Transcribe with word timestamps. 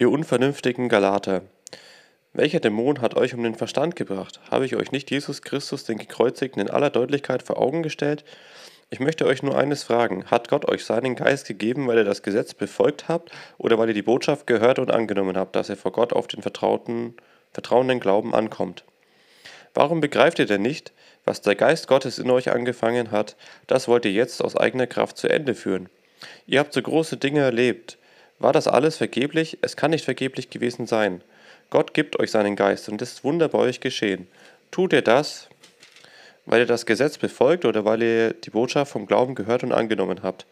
Ihr 0.00 0.12
unvernünftigen 0.12 0.88
Galater, 0.88 1.42
welcher 2.32 2.60
Dämon 2.60 3.00
hat 3.00 3.16
euch 3.16 3.34
um 3.34 3.42
den 3.42 3.56
Verstand 3.56 3.96
gebracht? 3.96 4.38
Habe 4.48 4.64
ich 4.64 4.76
euch 4.76 4.92
nicht 4.92 5.10
Jesus 5.10 5.42
Christus, 5.42 5.82
den 5.82 5.98
Gekreuzigten, 5.98 6.62
in 6.62 6.70
aller 6.70 6.90
Deutlichkeit 6.90 7.42
vor 7.42 7.58
Augen 7.58 7.82
gestellt? 7.82 8.24
Ich 8.90 9.00
möchte 9.00 9.26
euch 9.26 9.42
nur 9.42 9.58
eines 9.58 9.82
fragen. 9.82 10.26
Hat 10.26 10.48
Gott 10.48 10.68
euch 10.68 10.84
seinen 10.84 11.16
Geist 11.16 11.48
gegeben, 11.48 11.88
weil 11.88 11.96
ihr 11.96 12.04
das 12.04 12.22
Gesetz 12.22 12.54
befolgt 12.54 13.08
habt 13.08 13.32
oder 13.58 13.76
weil 13.76 13.88
ihr 13.88 13.94
die 13.94 14.02
Botschaft 14.02 14.46
gehört 14.46 14.78
und 14.78 14.92
angenommen 14.92 15.36
habt, 15.36 15.56
dass 15.56 15.68
ihr 15.68 15.76
vor 15.76 15.90
Gott 15.90 16.12
auf 16.12 16.28
den 16.28 16.42
vertrauten, 16.42 17.16
vertrauenden 17.50 17.98
Glauben 17.98 18.36
ankommt? 18.36 18.84
Warum 19.74 20.00
begreift 20.00 20.38
ihr 20.38 20.46
denn 20.46 20.62
nicht, 20.62 20.92
was 21.24 21.40
der 21.40 21.56
Geist 21.56 21.88
Gottes 21.88 22.20
in 22.20 22.30
euch 22.30 22.52
angefangen 22.52 23.10
hat, 23.10 23.34
das 23.66 23.88
wollt 23.88 24.04
ihr 24.04 24.12
jetzt 24.12 24.44
aus 24.44 24.56
eigener 24.56 24.86
Kraft 24.86 25.16
zu 25.16 25.28
Ende 25.28 25.56
führen? 25.56 25.88
Ihr 26.46 26.60
habt 26.60 26.72
so 26.72 26.80
große 26.80 27.16
Dinge 27.16 27.40
erlebt. 27.40 27.97
War 28.38 28.52
das 28.52 28.68
alles 28.68 28.96
vergeblich? 28.96 29.58
Es 29.62 29.76
kann 29.76 29.90
nicht 29.90 30.04
vergeblich 30.04 30.50
gewesen 30.50 30.86
sein. 30.86 31.22
Gott 31.70 31.92
gibt 31.92 32.18
euch 32.18 32.30
seinen 32.30 32.56
Geist 32.56 32.88
und 32.88 33.02
es 33.02 33.12
ist 33.12 33.24
Wunder 33.24 33.48
bei 33.48 33.58
euch 33.58 33.80
geschehen. 33.80 34.28
Tut 34.70 34.92
ihr 34.92 35.02
das, 35.02 35.48
weil 36.46 36.60
ihr 36.60 36.66
das 36.66 36.86
Gesetz 36.86 37.18
befolgt 37.18 37.64
oder 37.64 37.84
weil 37.84 38.02
ihr 38.02 38.32
die 38.32 38.50
Botschaft 38.50 38.92
vom 38.92 39.06
Glauben 39.06 39.34
gehört 39.34 39.64
und 39.64 39.72
angenommen 39.72 40.22
habt? 40.22 40.46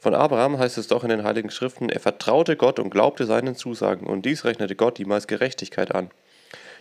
Von 0.00 0.14
Abraham 0.14 0.58
heißt 0.58 0.78
es 0.78 0.88
doch 0.88 1.04
in 1.04 1.10
den 1.10 1.24
Heiligen 1.24 1.50
Schriften, 1.50 1.88
er 1.88 2.00
vertraute 2.00 2.56
Gott 2.56 2.78
und 2.78 2.90
glaubte 2.90 3.26
seinen 3.26 3.56
Zusagen, 3.56 4.06
und 4.06 4.24
dies 4.24 4.44
rechnete 4.44 4.76
Gott 4.76 4.98
ihm 4.98 5.10
als 5.10 5.26
Gerechtigkeit 5.26 5.94
an. 5.94 6.10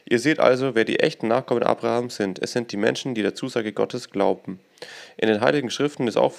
Ihr 0.07 0.19
seht 0.19 0.39
also, 0.39 0.75
wer 0.75 0.85
die 0.85 0.99
echten 0.99 1.27
Nachkommen 1.27 1.63
Abrahams 1.63 2.15
sind. 2.15 2.39
Es 2.39 2.51
sind 2.51 2.71
die 2.71 2.77
Menschen, 2.77 3.15
die 3.15 3.23
der 3.23 3.33
Zusage 3.33 3.73
Gottes 3.73 4.11
glauben. 4.11 4.59
In 5.17 5.27
den 5.27 5.41
Heiligen 5.41 5.71
Schriften 5.71 6.07
ist 6.07 6.17
auch 6.17 6.31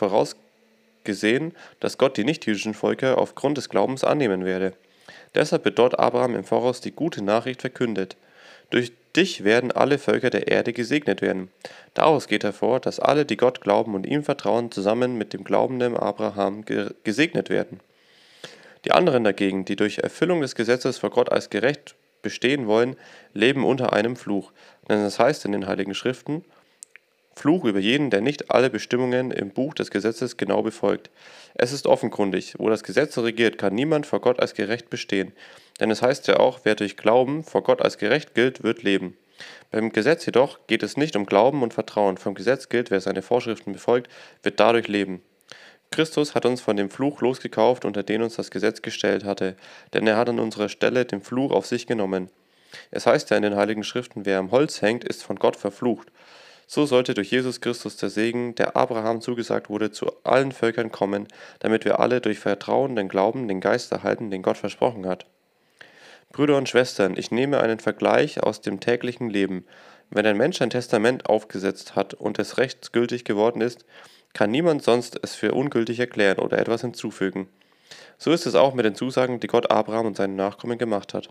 vorausgesehen, 1.06 1.52
dass 1.80 1.98
Gott 1.98 2.16
die 2.16 2.24
nichtjüdischen 2.24 2.74
Völker 2.74 3.18
aufgrund 3.18 3.56
des 3.56 3.68
Glaubens 3.68 4.04
annehmen 4.04 4.44
werde. 4.44 4.72
Deshalb 5.34 5.64
wird 5.64 5.78
dort 5.78 5.98
Abraham 5.98 6.34
im 6.34 6.44
Voraus 6.44 6.80
die 6.80 6.92
gute 6.92 7.22
Nachricht 7.22 7.60
verkündet. 7.60 8.16
Durch 8.70 8.92
dich 9.14 9.44
werden 9.44 9.70
alle 9.70 9.98
Völker 9.98 10.30
der 10.30 10.48
Erde 10.48 10.72
gesegnet 10.72 11.22
werden. 11.22 11.50
Daraus 11.94 12.26
geht 12.26 12.42
hervor, 12.42 12.80
dass 12.80 12.98
alle, 12.98 13.24
die 13.24 13.36
Gott 13.36 13.60
glauben 13.60 13.94
und 13.94 14.06
ihm 14.06 14.24
vertrauen, 14.24 14.72
zusammen 14.72 15.16
mit 15.16 15.32
dem 15.32 15.44
glaubenden 15.44 15.96
Abraham 15.96 16.64
gesegnet 17.04 17.48
werden. 17.48 17.80
Die 18.84 18.92
anderen 18.92 19.24
dagegen, 19.24 19.64
die 19.64 19.76
durch 19.76 19.98
Erfüllung 19.98 20.40
des 20.40 20.54
Gesetzes 20.54 20.98
vor 20.98 21.10
Gott 21.10 21.30
als 21.30 21.50
gerecht 21.50 21.94
bestehen 22.22 22.66
wollen, 22.66 22.96
leben 23.34 23.64
unter 23.64 23.92
einem 23.92 24.16
Fluch. 24.16 24.52
Denn 24.88 24.98
es 25.00 25.18
heißt 25.18 25.44
in 25.44 25.52
den 25.52 25.66
Heiligen 25.66 25.94
Schriften, 25.94 26.44
Fluch 27.38 27.64
über 27.64 27.78
jeden, 27.78 28.08
der 28.08 28.22
nicht 28.22 28.50
alle 28.50 28.70
Bestimmungen 28.70 29.30
im 29.30 29.50
Buch 29.50 29.74
des 29.74 29.90
Gesetzes 29.90 30.38
genau 30.38 30.62
befolgt. 30.62 31.10
Es 31.54 31.70
ist 31.70 31.86
offenkundig, 31.86 32.54
wo 32.56 32.70
das 32.70 32.82
Gesetz 32.82 33.16
regiert, 33.18 33.58
kann 33.58 33.74
niemand 33.74 34.06
vor 34.06 34.22
Gott 34.22 34.40
als 34.40 34.54
gerecht 34.54 34.88
bestehen. 34.88 35.32
Denn 35.78 35.90
es 35.90 36.00
heißt 36.00 36.26
ja 36.28 36.38
auch, 36.38 36.60
wer 36.64 36.74
durch 36.74 36.96
Glauben 36.96 37.44
vor 37.44 37.62
Gott 37.62 37.82
als 37.82 37.98
gerecht 37.98 38.34
gilt, 38.34 38.62
wird 38.62 38.82
leben. 38.82 39.18
Beim 39.70 39.92
Gesetz 39.92 40.24
jedoch 40.24 40.66
geht 40.66 40.82
es 40.82 40.96
nicht 40.96 41.14
um 41.14 41.26
Glauben 41.26 41.62
und 41.62 41.74
Vertrauen. 41.74 42.16
Vom 42.16 42.34
Gesetz 42.34 42.70
gilt, 42.70 42.90
wer 42.90 43.02
seine 43.02 43.20
Vorschriften 43.20 43.74
befolgt, 43.74 44.10
wird 44.42 44.58
dadurch 44.58 44.88
leben. 44.88 45.20
Christus 45.90 46.34
hat 46.34 46.46
uns 46.46 46.62
von 46.62 46.76
dem 46.76 46.88
Fluch 46.88 47.20
losgekauft, 47.20 47.84
unter 47.84 48.02
den 48.02 48.22
uns 48.22 48.36
das 48.36 48.50
Gesetz 48.50 48.80
gestellt 48.80 49.24
hatte, 49.24 49.56
denn 49.92 50.06
er 50.06 50.16
hat 50.16 50.30
an 50.30 50.40
unserer 50.40 50.70
Stelle 50.70 51.04
den 51.04 51.20
Fluch 51.20 51.52
auf 51.52 51.66
sich 51.66 51.86
genommen. 51.86 52.30
Es 52.90 53.06
heißt 53.06 53.28
ja 53.30 53.36
in 53.36 53.42
den 53.42 53.56
Heiligen 53.56 53.84
Schriften, 53.84 54.24
wer 54.24 54.38
am 54.38 54.50
Holz 54.50 54.80
hängt, 54.80 55.04
ist 55.04 55.22
von 55.22 55.36
Gott 55.36 55.56
verflucht. 55.56 56.08
So 56.66 56.84
sollte 56.84 57.14
durch 57.14 57.30
Jesus 57.30 57.60
Christus 57.60 57.96
der 57.96 58.10
Segen, 58.10 58.56
der 58.56 58.76
Abraham 58.76 59.20
zugesagt 59.20 59.70
wurde, 59.70 59.92
zu 59.92 60.10
allen 60.24 60.50
Völkern 60.50 60.90
kommen, 60.90 61.28
damit 61.60 61.84
wir 61.84 62.00
alle 62.00 62.20
durch 62.20 62.40
Vertrauen, 62.40 62.96
den 62.96 63.08
Glauben, 63.08 63.46
den 63.46 63.60
Geist 63.60 63.92
erhalten, 63.92 64.30
den 64.30 64.42
Gott 64.42 64.58
versprochen 64.58 65.06
hat. 65.06 65.26
Brüder 66.32 66.56
und 66.56 66.68
Schwestern, 66.68 67.16
ich 67.16 67.30
nehme 67.30 67.60
einen 67.60 67.78
Vergleich 67.78 68.42
aus 68.42 68.60
dem 68.60 68.80
täglichen 68.80 69.30
Leben. 69.30 69.64
Wenn 70.10 70.26
ein 70.26 70.36
Mensch 70.36 70.60
ein 70.60 70.70
Testament 70.70 71.28
aufgesetzt 71.28 71.94
hat 71.94 72.14
und 72.14 72.38
es 72.38 72.58
rechtsgültig 72.58 73.24
geworden 73.24 73.60
ist, 73.60 73.84
kann 74.32 74.50
niemand 74.50 74.82
sonst 74.82 75.18
es 75.22 75.34
für 75.34 75.52
ungültig 75.52 76.00
erklären 76.00 76.38
oder 76.38 76.58
etwas 76.58 76.82
hinzufügen. 76.82 77.48
So 78.18 78.32
ist 78.32 78.44
es 78.44 78.54
auch 78.54 78.74
mit 78.74 78.84
den 78.84 78.94
Zusagen, 78.94 79.40
die 79.40 79.46
Gott 79.46 79.70
Abraham 79.70 80.06
und 80.06 80.16
seinen 80.16 80.36
Nachkommen 80.36 80.78
gemacht 80.78 81.14
hat. 81.14 81.30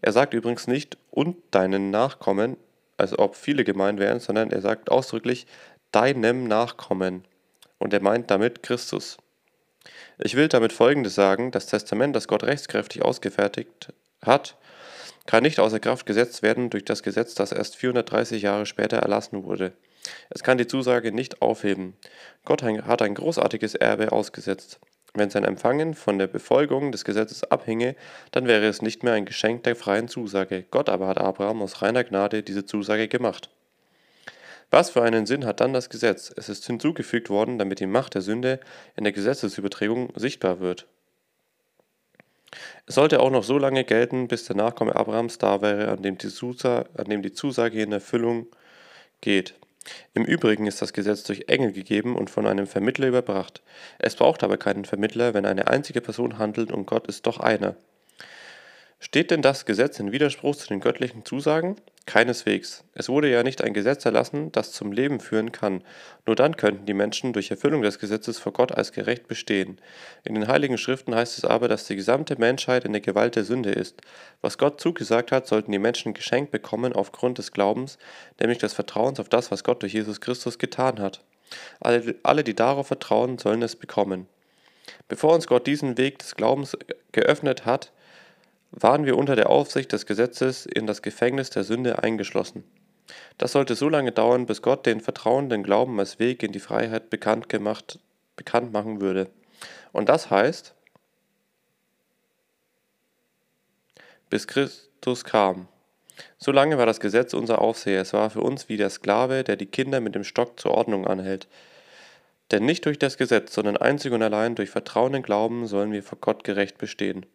Er 0.00 0.12
sagt 0.12 0.32
übrigens 0.32 0.66
nicht 0.66 0.96
und 1.10 1.36
deinen 1.50 1.90
Nachkommen, 1.90 2.56
als 3.00 3.18
ob 3.18 3.36
viele 3.36 3.64
gemeint 3.64 3.98
wären, 3.98 4.20
sondern 4.20 4.50
er 4.50 4.60
sagt 4.60 4.90
ausdrücklich 4.90 5.46
deinem 5.92 6.46
Nachkommen. 6.46 7.24
Und 7.78 7.92
er 7.94 8.02
meint 8.02 8.30
damit 8.30 8.62
Christus. 8.62 9.16
Ich 10.18 10.36
will 10.36 10.48
damit 10.48 10.72
Folgendes 10.72 11.14
sagen, 11.14 11.50
das 11.50 11.66
Testament, 11.66 12.14
das 12.14 12.28
Gott 12.28 12.44
rechtskräftig 12.44 13.02
ausgefertigt 13.02 13.92
hat, 14.22 14.56
kann 15.26 15.42
nicht 15.42 15.60
außer 15.60 15.80
Kraft 15.80 16.06
gesetzt 16.06 16.42
werden 16.42 16.70
durch 16.70 16.84
das 16.84 17.02
Gesetz, 17.02 17.34
das 17.34 17.52
erst 17.52 17.76
430 17.76 18.42
Jahre 18.42 18.66
später 18.66 18.98
erlassen 18.98 19.44
wurde. 19.44 19.72
Es 20.28 20.42
kann 20.42 20.58
die 20.58 20.66
Zusage 20.66 21.12
nicht 21.12 21.40
aufheben. 21.42 21.96
Gott 22.44 22.62
hat 22.62 23.02
ein 23.02 23.14
großartiges 23.14 23.74
Erbe 23.74 24.12
ausgesetzt. 24.12 24.80
Wenn 25.14 25.30
sein 25.30 25.44
Empfangen 25.44 25.94
von 25.94 26.18
der 26.18 26.28
Befolgung 26.28 26.92
des 26.92 27.04
Gesetzes 27.04 27.44
abhinge, 27.44 27.96
dann 28.30 28.46
wäre 28.46 28.66
es 28.66 28.80
nicht 28.80 29.02
mehr 29.02 29.14
ein 29.14 29.24
Geschenk 29.24 29.64
der 29.64 29.74
freien 29.74 30.08
Zusage. 30.08 30.64
Gott 30.70 30.88
aber 30.88 31.08
hat 31.08 31.18
Abraham 31.18 31.62
aus 31.62 31.82
reiner 31.82 32.04
Gnade 32.04 32.42
diese 32.42 32.64
Zusage 32.64 33.08
gemacht. 33.08 33.50
Was 34.70 34.90
für 34.90 35.02
einen 35.02 35.26
Sinn 35.26 35.46
hat 35.46 35.58
dann 35.58 35.72
das 35.72 35.90
Gesetz? 35.90 36.32
Es 36.36 36.48
ist 36.48 36.64
hinzugefügt 36.64 37.28
worden, 37.28 37.58
damit 37.58 37.80
die 37.80 37.86
Macht 37.86 38.14
der 38.14 38.22
Sünde 38.22 38.60
in 38.96 39.02
der 39.02 39.12
Gesetzesübertragung 39.12 40.12
sichtbar 40.14 40.60
wird. 40.60 40.86
Es 42.86 42.94
sollte 42.94 43.20
auch 43.20 43.30
noch 43.30 43.44
so 43.44 43.58
lange 43.58 43.84
gelten, 43.84 44.28
bis 44.28 44.44
der 44.44 44.56
Nachkomme 44.56 44.94
Abrahams 44.94 45.38
da 45.38 45.60
wäre, 45.60 45.88
an 45.88 46.02
dem 46.02 46.18
die 46.18 47.32
Zusage 47.32 47.82
in 47.82 47.92
Erfüllung 47.92 48.46
geht. 49.20 49.54
Im 50.14 50.24
Übrigen 50.24 50.66
ist 50.66 50.82
das 50.82 50.92
Gesetz 50.92 51.22
durch 51.22 51.44
Engel 51.48 51.72
gegeben 51.72 52.16
und 52.16 52.30
von 52.30 52.46
einem 52.46 52.66
Vermittler 52.66 53.08
überbracht. 53.08 53.62
Es 53.98 54.16
braucht 54.16 54.42
aber 54.42 54.56
keinen 54.56 54.84
Vermittler, 54.84 55.34
wenn 55.34 55.46
eine 55.46 55.68
einzige 55.68 56.00
Person 56.00 56.38
handelt 56.38 56.70
und 56.70 56.86
Gott 56.86 57.06
ist 57.06 57.26
doch 57.26 57.40
einer. 57.40 57.76
Steht 58.98 59.30
denn 59.30 59.40
das 59.40 59.64
Gesetz 59.64 59.98
in 59.98 60.12
Widerspruch 60.12 60.56
zu 60.56 60.68
den 60.68 60.80
göttlichen 60.80 61.24
Zusagen? 61.24 61.76
Keineswegs. 62.10 62.82
Es 62.92 63.08
wurde 63.08 63.30
ja 63.30 63.44
nicht 63.44 63.62
ein 63.62 63.72
Gesetz 63.72 64.04
erlassen, 64.04 64.50
das 64.50 64.72
zum 64.72 64.90
Leben 64.90 65.20
führen 65.20 65.52
kann. 65.52 65.84
Nur 66.26 66.34
dann 66.34 66.56
könnten 66.56 66.84
die 66.84 66.92
Menschen 66.92 67.32
durch 67.32 67.52
Erfüllung 67.52 67.82
des 67.82 68.00
Gesetzes 68.00 68.40
vor 68.40 68.52
Gott 68.52 68.72
als 68.72 68.90
gerecht 68.90 69.28
bestehen. 69.28 69.80
In 70.24 70.34
den 70.34 70.48
Heiligen 70.48 70.76
Schriften 70.76 71.14
heißt 71.14 71.38
es 71.38 71.44
aber, 71.44 71.68
dass 71.68 71.86
die 71.86 71.94
gesamte 71.94 72.36
Menschheit 72.36 72.84
in 72.84 72.90
der 72.90 73.00
Gewalt 73.00 73.36
der 73.36 73.44
Sünde 73.44 73.70
ist. 73.70 74.00
Was 74.40 74.58
Gott 74.58 74.80
zugesagt 74.80 75.30
hat, 75.30 75.46
sollten 75.46 75.70
die 75.70 75.78
Menschen 75.78 76.12
geschenkt 76.12 76.50
bekommen 76.50 76.94
aufgrund 76.94 77.38
des 77.38 77.52
Glaubens, 77.52 77.96
nämlich 78.40 78.58
des 78.58 78.72
Vertrauens 78.72 79.20
auf 79.20 79.28
das, 79.28 79.52
was 79.52 79.62
Gott 79.62 79.82
durch 79.82 79.92
Jesus 79.92 80.20
Christus 80.20 80.58
getan 80.58 80.98
hat. 80.98 81.22
Alle, 81.78 82.16
alle 82.24 82.42
die 82.42 82.56
darauf 82.56 82.88
vertrauen, 82.88 83.38
sollen 83.38 83.62
es 83.62 83.76
bekommen. 83.76 84.26
Bevor 85.06 85.32
uns 85.32 85.46
Gott 85.46 85.68
diesen 85.68 85.96
Weg 85.96 86.18
des 86.18 86.34
Glaubens 86.34 86.76
geöffnet 87.12 87.66
hat, 87.66 87.92
waren 88.72 89.04
wir 89.04 89.16
unter 89.16 89.36
der 89.36 89.50
Aufsicht 89.50 89.92
des 89.92 90.06
Gesetzes 90.06 90.66
in 90.66 90.86
das 90.86 91.02
Gefängnis 91.02 91.50
der 91.50 91.64
Sünde 91.64 92.02
eingeschlossen. 92.02 92.64
Das 93.38 93.52
sollte 93.52 93.74
so 93.74 93.88
lange 93.88 94.12
dauern, 94.12 94.46
bis 94.46 94.62
Gott 94.62 94.86
den 94.86 95.00
vertrauenden 95.00 95.62
Glauben 95.62 95.98
als 95.98 96.18
Weg 96.18 96.42
in 96.42 96.52
die 96.52 96.60
Freiheit 96.60 97.10
bekannt, 97.10 97.48
gemacht, 97.48 97.98
bekannt 98.36 98.72
machen 98.72 99.00
würde. 99.00 99.28
Und 99.92 100.08
das 100.08 100.30
heißt, 100.30 100.74
bis 104.28 104.46
Christus 104.46 105.24
kam. 105.24 105.66
So 106.38 106.52
lange 106.52 106.78
war 106.78 106.86
das 106.86 107.00
Gesetz 107.00 107.34
unser 107.34 107.60
Aufseher. 107.60 108.02
Es 108.02 108.12
war 108.12 108.30
für 108.30 108.42
uns 108.42 108.68
wie 108.68 108.76
der 108.76 108.90
Sklave, 108.90 109.42
der 109.42 109.56
die 109.56 109.66
Kinder 109.66 110.00
mit 110.00 110.14
dem 110.14 110.22
Stock 110.22 110.60
zur 110.60 110.72
Ordnung 110.72 111.06
anhält. 111.06 111.48
Denn 112.52 112.64
nicht 112.64 112.84
durch 112.84 112.98
das 112.98 113.16
Gesetz, 113.16 113.54
sondern 113.54 113.76
einzig 113.76 114.12
und 114.12 114.22
allein 114.22 114.54
durch 114.54 114.70
Vertrauen 114.70 115.14
und 115.14 115.22
Glauben 115.22 115.66
sollen 115.66 115.92
wir 115.92 116.02
vor 116.02 116.18
Gott 116.20 116.44
gerecht 116.44 116.78
bestehen 116.78 117.26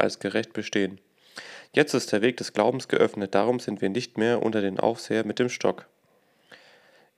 als 0.00 0.18
gerecht 0.18 0.52
bestehen. 0.52 1.00
Jetzt 1.72 1.94
ist 1.94 2.12
der 2.12 2.22
Weg 2.22 2.36
des 2.36 2.52
Glaubens 2.52 2.88
geöffnet, 2.88 3.34
darum 3.34 3.60
sind 3.60 3.80
wir 3.80 3.90
nicht 3.90 4.18
mehr 4.18 4.42
unter 4.42 4.60
den 4.60 4.80
Aufseher 4.80 5.24
mit 5.24 5.38
dem 5.38 5.48
Stock. 5.48 5.86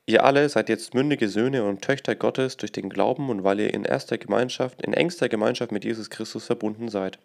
Ihr 0.05 0.25
alle 0.25 0.49
seid 0.49 0.69
jetzt 0.69 0.95
mündige 0.95 1.29
Söhne 1.29 1.65
und 1.65 1.83
Töchter 1.83 2.17
Gottes 2.17 2.57
durch 2.57 2.73
den 2.73 2.91
Glauben 2.91 3.31
und 3.31 3.45
weil 3.45 3.61
ihr 3.61 3.73
in 3.73 3.85
erster 3.85 4.19
Gemeinschaft, 4.19 4.83
in 4.83 4.95
engster 4.95 5.29
Gemeinschaft 5.29 5.71
mit 5.71 5.85
Jesus 5.85 6.11
Christus 6.11 6.45
verbunden 6.45 6.89
seid. 6.89 7.19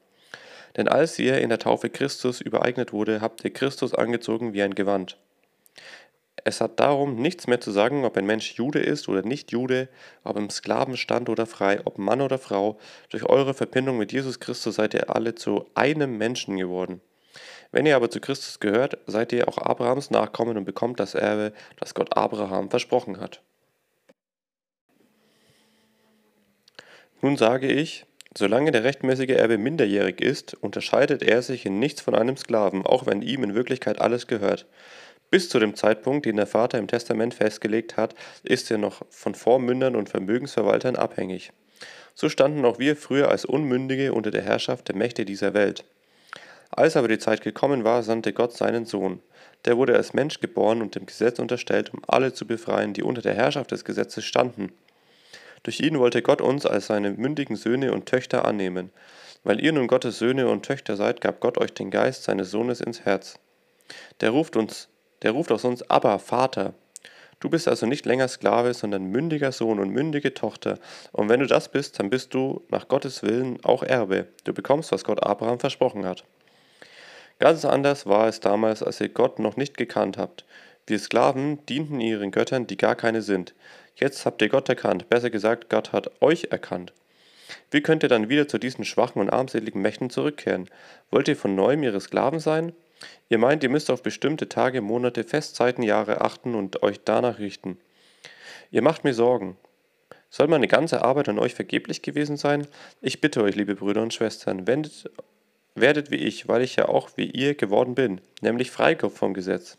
Denn 0.78 0.88
als 0.88 1.18
ihr 1.18 1.40
in 1.40 1.50
der 1.50 1.60
Taufe 1.60 1.90
Christus 1.90 2.40
übereignet 2.40 2.94
wurde, 2.94 3.20
habt 3.20 3.44
ihr 3.44 3.52
Christus 3.52 3.96
angezogen 3.96 4.54
wie 4.54 4.62
ein 4.62 4.76
Gewand. 4.76 5.18
Es 6.44 6.62
hat 6.62 6.80
darum 6.80 7.16
nichts 7.16 7.48
mehr 7.48 7.60
zu 7.60 7.72
sagen, 7.72 8.06
ob 8.06 8.16
ein 8.16 8.26
Mensch 8.26 8.54
Jude 8.54 8.80
ist 8.80 9.10
oder 9.10 9.22
nicht 9.22 9.52
Jude, 9.52 9.90
ob 10.24 10.38
im 10.38 10.50
Sklavenstand 10.50 11.30
oder 11.30 11.46
frei, 11.46 11.82
ob 11.84 11.98
Mann 11.98 12.22
oder 12.22 12.38
Frau. 12.38 12.78
Durch 13.10 13.26
eure 13.26 13.54
Verbindung 13.54 13.98
mit 13.98 14.12
Jesus 14.12 14.40
Christus 14.40 14.76
seid 14.76 14.94
ihr 14.94 15.14
alle 15.14 15.36
zu 15.36 15.66
einem 15.76 16.18
Menschen 16.18 16.58
geworden. 16.58 17.02
Wenn 17.72 17.86
ihr 17.86 17.96
aber 17.96 18.10
zu 18.10 18.22
Christus 18.22 18.60
gehört, 18.60 18.98
seid 19.08 19.34
ihr 19.34 19.48
auch 19.48 19.58
Abrahams 19.58 20.10
Nachkommen 20.10 20.58
und 20.58 20.66
bekommt 20.66 21.00
das 21.00 21.16
Erbe, 21.16 21.54
das 21.80 21.94
Gott 21.94 22.16
Abraham 22.16 22.70
versprochen 22.70 23.20
hat. 23.20 23.42
Nun 27.22 27.36
sage 27.36 27.68
ich, 27.68 28.06
Solange 28.38 28.72
der 28.72 28.84
rechtmäßige 28.84 29.32
Erbe 29.32 29.58
minderjährig 29.58 30.22
ist, 30.22 30.54
unterscheidet 30.54 31.24
er 31.24 31.42
sich 31.42 31.66
in 31.66 31.80
nichts 31.80 32.02
von 32.02 32.14
einem 32.14 32.38
Sklaven, 32.38 32.86
auch 32.86 33.08
wenn 33.08 33.24
ihm 33.24 33.44
in 33.44 33.56
Wirklichkeit 33.56 34.00
alles 34.00 34.28
gehört. 34.28 34.68
Bis 35.30 35.50
zu 35.50 35.60
dem 35.60 35.76
Zeitpunkt, 35.76 36.26
den 36.26 36.38
der 36.38 36.48
Vater 36.48 36.78
im 36.78 36.88
Testament 36.88 37.34
festgelegt 37.34 37.98
hat, 37.98 38.16
ist 38.44 38.72
er 38.72 38.78
noch 38.78 39.02
von 39.10 39.36
Vormündern 39.36 39.96
und 39.96 40.10
Vermögensverwaltern 40.10 40.96
abhängig. 40.96 41.52
So 42.16 42.30
standen 42.30 42.66
auch 42.66 42.80
wir 42.80 42.96
früher 42.96 43.30
als 43.30 43.46
Unmündige 43.46 44.14
unter 44.14 44.32
der 44.32 44.42
Herrschaft 44.42 44.88
der 44.88 44.96
Mächte 44.96 45.26
dieser 45.26 45.54
Welt. 45.54 45.84
Als 46.72 46.96
aber 46.96 47.08
die 47.08 47.20
Zeit 47.20 47.42
gekommen 47.42 47.84
war, 47.84 48.04
sandte 48.04 48.34
Gott 48.34 48.54
seinen 48.54 48.86
Sohn. 48.86 49.22
Der 49.66 49.78
wurde 49.78 49.96
als 49.96 50.14
Mensch 50.14 50.40
geboren 50.40 50.82
und 50.82 50.96
dem 50.96 51.06
Gesetz 51.06 51.40
unterstellt, 51.40 51.94
um 51.94 52.02
alle 52.08 52.34
zu 52.34 52.48
befreien, 52.48 52.94
die 52.94 53.04
unter 53.04 53.22
der 53.22 53.34
Herrschaft 53.34 53.72
des 53.72 53.84
Gesetzes 53.84 54.26
standen. 54.26 54.72
Durch 55.64 55.80
ihn 55.80 56.00
wollte 56.00 56.22
Gott 56.22 56.42
uns 56.42 56.66
als 56.66 56.88
seine 56.88 57.12
mündigen 57.12 57.56
Söhne 57.56 57.92
und 57.92 58.06
Töchter 58.06 58.46
annehmen. 58.46 58.92
Weil 59.44 59.64
ihr 59.64 59.72
nun 59.74 59.88
Gottes 59.88 60.20
Söhne 60.20 60.48
und 60.48 60.66
Töchter 60.66 60.96
seid, 60.96 61.22
gab 61.22 61.40
Gott 61.40 61.58
euch 61.58 61.74
den 61.74 61.92
Geist 61.92 62.24
seines 62.24 62.52
Sohnes 62.52 62.82
ins 62.82 63.06
Herz. 63.06 63.40
Der 64.22 64.32
ruft 64.32 64.56
uns, 64.56 64.90
der 65.22 65.32
ruft 65.32 65.52
aus 65.52 65.66
uns 65.66 65.90
aber 65.90 66.20
Vater. 66.20 66.74
Du 67.40 67.50
bist 67.50 67.68
also 67.68 67.86
nicht 67.86 68.06
länger 68.06 68.28
Sklave, 68.28 68.74
sondern 68.74 69.06
mündiger 69.06 69.52
Sohn 69.52 69.80
und 69.80 69.92
mündige 69.92 70.34
Tochter. 70.34 70.80
Und 71.12 71.30
wenn 71.30 71.40
du 71.40 71.46
das 71.46 71.70
bist, 71.70 72.00
dann 72.00 72.10
bist 72.10 72.34
du 72.34 72.64
nach 72.70 72.88
Gottes 72.88 73.22
Willen 73.22 73.64
auch 73.64 73.84
Erbe. 73.84 74.28
Du 74.44 74.54
bekommst, 74.54 74.92
was 74.92 75.04
Gott 75.04 75.24
Abraham 75.24 75.60
versprochen 75.60 76.06
hat. 76.06 76.24
Ganz 77.40 77.64
anders 77.66 78.08
war 78.08 78.28
es 78.28 78.40
damals, 78.40 78.82
als 78.82 79.00
ihr 79.00 79.10
Gott 79.10 79.38
noch 79.38 79.56
nicht 79.56 79.78
gekannt 79.78 80.18
habt. 80.18 80.46
Wir 80.88 80.98
Sklaven 80.98 81.64
dienten 81.68 82.00
ihren 82.00 82.32
Göttern, 82.32 82.66
die 82.66 82.78
gar 82.78 82.96
keine 82.96 83.22
sind. 83.22 83.54
Jetzt 83.96 84.26
habt 84.26 84.42
ihr 84.42 84.50
Gott 84.50 84.70
erkannt, 84.70 85.10
besser 85.10 85.30
gesagt, 85.30 85.70
Gott 85.70 85.92
hat 85.92 86.22
euch 86.22 86.48
erkannt. 86.50 86.94
Wie 87.70 87.82
könnt 87.82 88.04
ihr 88.04 88.10
dann 88.10 88.30
wieder 88.30 88.48
zu 88.48 88.58
diesen 88.58 88.86
schwachen 88.86 89.22
und 89.22 89.30
armseligen 89.30 89.82
Mächten 89.82 90.10
zurückkehren? 90.10 90.70
Wollt 91.12 91.28
ihr 91.28 91.36
von 91.36 91.56
neuem 91.56 91.84
ihre 91.84 92.02
Sklaven 92.02 92.40
sein? 92.40 92.74
Ihr 93.30 93.38
meint, 93.38 93.64
ihr 93.64 93.70
müsst 93.70 93.90
auf 93.90 94.04
bestimmte 94.04 94.50
Tage, 94.50 94.82
Monate, 94.82 95.24
Festzeiten, 95.24 95.84
Jahre 95.84 96.22
achten 96.22 96.56
und 96.56 96.84
euch 96.84 97.02
danach 97.04 97.40
richten. 97.40 97.78
Ihr 98.72 98.82
macht 98.82 99.04
mir 99.04 99.14
Sorgen. 99.14 99.58
Soll 100.30 100.48
meine 100.48 100.68
ganze 100.68 101.04
Arbeit 101.04 101.30
an 101.30 101.40
euch 101.40 101.54
vergeblich 101.54 102.02
gewesen 102.02 102.38
sein? 102.38 102.68
Ich 103.02 103.22
bitte 103.22 103.42
euch, 103.44 103.56
liebe 103.56 103.76
Brüder 103.76 104.02
und 104.02 104.14
Schwestern, 104.14 104.68
wendet, 104.68 105.10
werdet 105.76 106.12
wie 106.12 106.18
ich, 106.18 106.48
weil 106.48 106.62
ich 106.62 106.76
ja 106.76 106.90
auch 106.90 107.12
wie 107.16 107.30
ihr 107.30 107.56
geworden 107.56 107.96
bin, 107.96 108.22
nämlich 108.42 108.72
Freikopf 108.72 109.18
vom 109.18 109.34
Gesetz. 109.34 109.78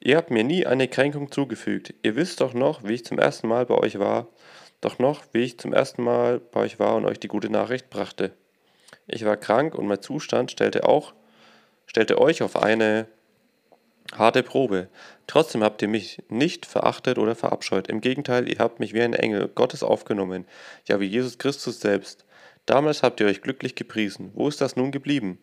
Ihr 0.00 0.16
habt 0.16 0.30
mir 0.30 0.44
nie 0.44 0.66
eine 0.66 0.88
Kränkung 0.88 1.30
zugefügt. 1.30 1.94
Ihr 2.02 2.16
wisst 2.16 2.40
doch 2.40 2.54
noch, 2.54 2.84
wie 2.84 2.94
ich 2.94 3.04
zum 3.04 3.18
ersten 3.18 3.48
Mal 3.48 3.66
bei 3.66 3.74
euch 3.74 3.98
war, 3.98 4.28
doch 4.80 4.98
noch, 4.98 5.24
wie 5.32 5.42
ich 5.42 5.58
zum 5.58 5.72
ersten 5.72 6.02
Mal 6.02 6.38
bei 6.38 6.60
euch 6.60 6.78
war 6.78 6.96
und 6.96 7.06
euch 7.06 7.18
die 7.18 7.28
gute 7.28 7.50
Nachricht 7.50 7.88
brachte. 7.88 8.32
Ich 9.06 9.24
war 9.24 9.36
krank 9.36 9.74
und 9.74 9.86
mein 9.86 10.02
Zustand 10.02 10.50
stellte 10.50 10.88
auch 10.88 11.14
stellte 11.86 12.20
euch 12.20 12.42
auf 12.42 12.56
eine 12.56 13.06
harte 14.14 14.42
Probe. 14.42 14.88
Trotzdem 15.26 15.62
habt 15.62 15.82
ihr 15.82 15.88
mich 15.88 16.22
nicht 16.28 16.66
verachtet 16.66 17.18
oder 17.18 17.34
verabscheut. 17.34 17.88
Im 17.88 18.00
Gegenteil, 18.00 18.48
ihr 18.48 18.58
habt 18.58 18.80
mich 18.80 18.94
wie 18.94 19.02
ein 19.02 19.14
Engel 19.14 19.48
Gottes 19.48 19.82
aufgenommen, 19.82 20.46
ja 20.86 21.00
wie 21.00 21.06
Jesus 21.06 21.38
Christus 21.38 21.80
selbst. 21.80 22.24
Damals 22.66 23.02
habt 23.02 23.20
ihr 23.20 23.26
euch 23.26 23.42
glücklich 23.42 23.74
gepriesen. 23.74 24.30
Wo 24.34 24.48
ist 24.48 24.60
das 24.60 24.76
nun 24.76 24.92
geblieben? 24.92 25.38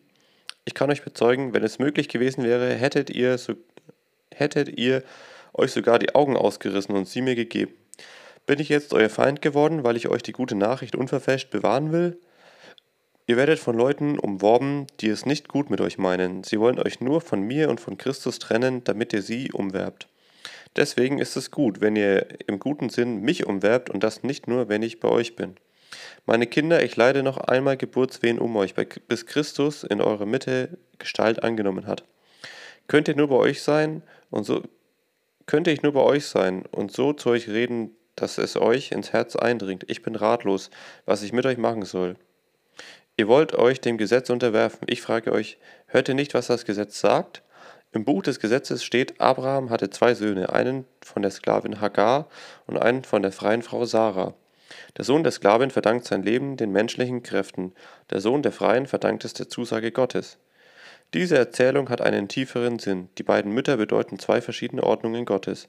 Ich 0.64 0.74
kann 0.74 0.90
euch 0.90 1.02
bezeugen, 1.02 1.52
wenn 1.52 1.62
es 1.62 1.78
möglich 1.78 2.08
gewesen 2.08 2.44
wäre, 2.44 2.74
hättet 2.74 3.10
ihr, 3.10 3.36
so, 3.36 3.54
hättet 4.34 4.78
ihr 4.78 5.02
euch 5.52 5.72
sogar 5.72 5.98
die 5.98 6.14
Augen 6.14 6.36
ausgerissen 6.36 6.96
und 6.96 7.06
sie 7.06 7.20
mir 7.20 7.34
gegeben. 7.34 7.74
Bin 8.46 8.60
ich 8.60 8.68
jetzt 8.68 8.92
euer 8.92 9.08
Feind 9.08 9.40
geworden, 9.40 9.84
weil 9.84 9.96
ich 9.96 10.08
euch 10.08 10.22
die 10.22 10.32
gute 10.32 10.54
Nachricht 10.54 10.96
unverfälscht 10.96 11.50
bewahren 11.50 11.92
will? 11.92 12.18
Ihr 13.26 13.38
werdet 13.38 13.58
von 13.58 13.74
Leuten 13.74 14.18
umworben, 14.18 14.86
die 15.00 15.08
es 15.08 15.24
nicht 15.24 15.48
gut 15.48 15.70
mit 15.70 15.80
euch 15.80 15.96
meinen. 15.96 16.44
Sie 16.44 16.60
wollen 16.60 16.78
euch 16.78 17.00
nur 17.00 17.22
von 17.22 17.40
mir 17.40 17.70
und 17.70 17.80
von 17.80 17.96
Christus 17.96 18.38
trennen, 18.38 18.84
damit 18.84 19.14
ihr 19.14 19.22
sie 19.22 19.50
umwerbt. 19.50 20.08
Deswegen 20.76 21.18
ist 21.18 21.36
es 21.36 21.50
gut, 21.50 21.80
wenn 21.80 21.96
ihr 21.96 22.26
im 22.46 22.58
guten 22.58 22.90
Sinn 22.90 23.22
mich 23.22 23.46
umwerbt 23.46 23.88
und 23.88 24.04
das 24.04 24.24
nicht 24.24 24.46
nur, 24.46 24.68
wenn 24.68 24.82
ich 24.82 25.00
bei 25.00 25.08
euch 25.08 25.36
bin. 25.36 25.56
Meine 26.26 26.46
Kinder, 26.46 26.82
ich 26.82 26.96
leide 26.96 27.22
noch 27.22 27.38
einmal 27.38 27.78
Geburtswehen 27.78 28.38
um 28.38 28.56
euch, 28.56 28.74
bis 28.74 29.24
Christus 29.24 29.84
in 29.84 30.02
eurer 30.02 30.26
Mitte 30.26 30.76
Gestalt 30.98 31.42
angenommen 31.42 31.86
hat. 31.86 32.04
Könnt 32.88 33.08
ihr 33.08 33.16
nur 33.16 33.28
bei 33.28 33.36
euch 33.36 33.62
sein 33.62 34.02
und 34.30 34.44
so 34.44 34.62
könnte 35.46 35.70
ich 35.70 35.82
nur 35.82 35.92
bei 35.92 36.00
euch 36.00 36.26
sein 36.26 36.64
und 36.72 36.92
so 36.92 37.14
zu 37.14 37.30
euch 37.30 37.48
reden, 37.48 37.90
dass 38.16 38.36
es 38.36 38.56
euch 38.56 38.92
ins 38.92 39.12
Herz 39.12 39.36
eindringt. 39.36 39.84
Ich 39.88 40.02
bin 40.02 40.14
ratlos, 40.14 40.70
was 41.06 41.22
ich 41.22 41.32
mit 41.32 41.46
euch 41.46 41.58
machen 41.58 41.84
soll. 41.84 42.16
Ihr 43.16 43.28
wollt 43.28 43.54
euch 43.54 43.80
dem 43.80 43.96
Gesetz 43.96 44.28
unterwerfen. 44.28 44.88
Ich 44.88 45.00
frage 45.00 45.30
euch, 45.30 45.56
hört 45.86 46.08
ihr 46.08 46.16
nicht, 46.16 46.34
was 46.34 46.48
das 46.48 46.64
Gesetz 46.64 46.98
sagt? 47.00 47.42
Im 47.92 48.04
Buch 48.04 48.24
des 48.24 48.40
Gesetzes 48.40 48.82
steht, 48.82 49.20
Abraham 49.20 49.70
hatte 49.70 49.88
zwei 49.88 50.14
Söhne, 50.14 50.52
einen 50.52 50.84
von 51.00 51.22
der 51.22 51.30
Sklavin 51.30 51.80
Hagar 51.80 52.28
und 52.66 52.76
einen 52.76 53.04
von 53.04 53.22
der 53.22 53.30
freien 53.30 53.62
Frau 53.62 53.84
Sarah. 53.84 54.34
Der 54.96 55.04
Sohn 55.04 55.22
der 55.22 55.30
Sklavin 55.30 55.70
verdankt 55.70 56.06
sein 56.06 56.24
Leben 56.24 56.56
den 56.56 56.72
menschlichen 56.72 57.22
Kräften, 57.22 57.72
der 58.10 58.20
Sohn 58.20 58.42
der 58.42 58.50
Freien 58.50 58.86
verdankt 58.86 59.24
es 59.24 59.32
der 59.32 59.48
Zusage 59.48 59.92
Gottes. 59.92 60.38
Diese 61.12 61.38
Erzählung 61.38 61.90
hat 61.90 62.00
einen 62.00 62.26
tieferen 62.26 62.80
Sinn. 62.80 63.10
Die 63.18 63.22
beiden 63.22 63.52
Mütter 63.52 63.76
bedeuten 63.76 64.18
zwei 64.18 64.40
verschiedene 64.40 64.82
Ordnungen 64.82 65.24
Gottes. 65.24 65.68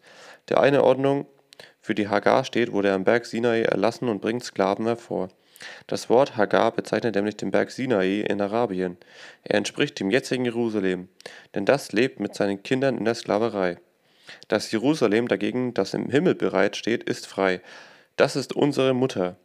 Der 0.49 0.59
eine 0.59 0.83
Ordnung 0.83 1.27
für 1.79 1.93
die 1.93 2.07
Hagar 2.07 2.43
steht, 2.43 2.71
wurde 2.71 2.91
am 2.91 3.03
Berg 3.03 3.27
Sinai 3.27 3.61
erlassen 3.61 4.09
und 4.09 4.21
bringt 4.21 4.43
Sklaven 4.43 4.87
hervor. 4.87 5.29
Das 5.87 6.09
Wort 6.09 6.37
Hagar 6.37 6.71
bezeichnet 6.71 7.15
nämlich 7.15 7.37
den 7.37 7.51
Berg 7.51 7.71
Sinai 7.71 8.21
in 8.21 8.41
Arabien. 8.41 8.97
Er 9.43 9.55
entspricht 9.55 9.99
dem 9.99 10.09
jetzigen 10.09 10.45
Jerusalem, 10.45 11.09
denn 11.53 11.65
das 11.65 11.91
lebt 11.91 12.19
mit 12.19 12.35
seinen 12.35 12.63
Kindern 12.63 12.97
in 12.97 13.05
der 13.05 13.15
Sklaverei. 13.15 13.77
Das 14.47 14.71
Jerusalem 14.71 15.27
dagegen, 15.27 15.73
das 15.73 15.93
im 15.93 16.09
Himmel 16.09 16.35
bereit 16.35 16.75
steht, 16.75 17.03
ist 17.03 17.27
frei. 17.27 17.61
Das 18.15 18.35
ist 18.35 18.53
unsere 18.53 18.93
Mutter. 18.93 19.37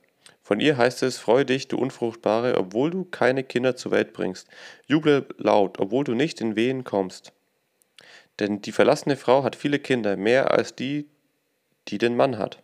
Von 0.43 0.59
ihr 0.59 0.77
heißt 0.77 1.03
es, 1.03 1.19
freu 1.19 1.45
dich, 1.45 1.69
du 1.69 1.77
Unfruchtbare, 1.77 2.57
obwohl 2.57 2.91
du 2.91 3.05
keine 3.05 3.45
Kinder 3.45 3.77
zur 3.77 3.93
Welt 3.93 4.13
bringst. 4.13 4.49
Juble 4.87 5.27
laut, 5.39 5.79
obwohl 5.79 6.05
du 6.05 6.15
nicht 6.15 6.41
in 6.41 6.57
Wehen 6.57 6.83
kommst. 6.83 7.33
Denn 8.41 8.63
die 8.63 8.73
verlassene 8.73 9.17
Frau 9.17 9.45
hat 9.45 9.55
viele 9.55 9.79
Kinder, 9.79 10.17
mehr 10.17 10.51
als 10.51 10.75
die, 10.75 11.07
die 11.89 11.99
den 11.99 12.17
Mann 12.17 12.39
hat. 12.39 12.63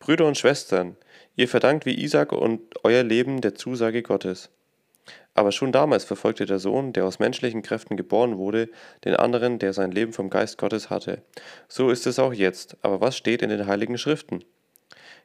Brüder 0.00 0.26
und 0.26 0.36
Schwestern, 0.36 0.96
Ihr 1.38 1.46
verdankt 1.46 1.86
wie 1.86 1.94
Isaac 1.94 2.32
und 2.32 2.60
euer 2.82 3.04
Leben 3.04 3.40
der 3.40 3.54
Zusage 3.54 4.02
Gottes. 4.02 4.50
Aber 5.34 5.52
schon 5.52 5.70
damals 5.70 6.04
verfolgte 6.04 6.46
der 6.46 6.58
Sohn, 6.58 6.92
der 6.92 7.04
aus 7.04 7.20
menschlichen 7.20 7.62
Kräften 7.62 7.96
geboren 7.96 8.38
wurde, 8.38 8.68
den 9.04 9.14
anderen, 9.14 9.60
der 9.60 9.72
sein 9.72 9.92
Leben 9.92 10.12
vom 10.12 10.30
Geist 10.30 10.58
Gottes 10.58 10.90
hatte. 10.90 11.22
So 11.68 11.90
ist 11.90 12.08
es 12.08 12.18
auch 12.18 12.32
jetzt. 12.32 12.76
Aber 12.82 13.00
was 13.00 13.16
steht 13.16 13.42
in 13.42 13.50
den 13.50 13.68
heiligen 13.68 13.98
Schriften? 13.98 14.42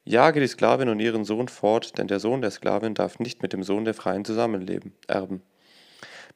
Jage 0.03 0.39
die 0.39 0.45
Sklavin 0.45 0.89
und 0.89 0.99
ihren 0.99 1.25
Sohn 1.25 1.47
fort, 1.47 1.97
denn 1.97 2.07
der 2.07 2.19
Sohn 2.19 2.43
der 2.43 2.51
Sklavin 2.51 2.93
darf 2.93 3.17
nicht 3.17 3.41
mit 3.41 3.51
dem 3.51 3.63
Sohn 3.63 3.83
der 3.83 3.95
Freien 3.95 4.23
zusammenleben, 4.23 4.93
erben. 5.07 5.41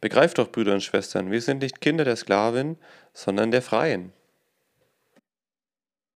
Begreift 0.02 0.40
doch, 0.40 0.52
Brüder 0.52 0.74
und 0.74 0.82
Schwestern, 0.82 1.30
wir 1.30 1.42
sind 1.42 1.62
nicht 1.62 1.82
Kinder 1.82 2.04
der 2.04 2.16
Sklavin, 2.16 2.78
sondern 3.14 3.52
der 3.52 3.62
Freien. 3.62 4.12